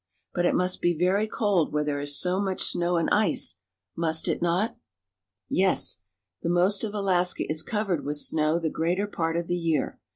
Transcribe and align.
But 0.33 0.47
it 0.47 0.55
must 0.55 0.81
be 0.81 0.97
very 0.97 1.27
cold 1.27 1.71
where 1.71 1.83
there 1.83 1.99
is 1.99 2.19
so 2.19 2.41
much 2.41 2.63
snow 2.63 2.97
and 2.97 3.07
ice, 3.11 3.59
must 3.95 4.27
it 4.27 4.41
not? 4.41 4.75
Yes; 5.47 6.01
the 6.41 6.49
most 6.49 6.83
of 6.83 6.95
Alaska 6.95 7.43
is 7.47 7.61
covered 7.61 8.03
with 8.03 8.17
snow 8.17 8.57
the 8.57 8.71
greater 8.71 9.05
part 9.05 9.37
of 9.37 9.45
the 9.45 9.57
year. 9.59 9.99